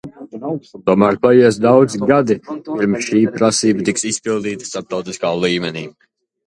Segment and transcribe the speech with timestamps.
[0.89, 2.39] Tomēr paies daudzi gadi,
[2.71, 5.91] pirms šī prasība tiks izpildīta starptautiskā līmenī.